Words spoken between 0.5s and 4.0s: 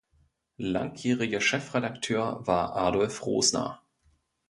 Langjähriger Chefredakteur war Adolf Rosner.